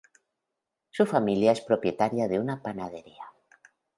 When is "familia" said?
1.05-1.51